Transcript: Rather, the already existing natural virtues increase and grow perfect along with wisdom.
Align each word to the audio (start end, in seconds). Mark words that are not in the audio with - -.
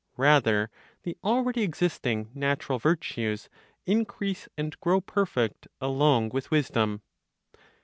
Rather, 0.17 0.71
the 1.03 1.15
already 1.23 1.61
existing 1.61 2.31
natural 2.33 2.79
virtues 2.79 3.49
increase 3.85 4.49
and 4.57 4.79
grow 4.79 4.99
perfect 4.99 5.67
along 5.79 6.29
with 6.29 6.49
wisdom. 6.49 7.03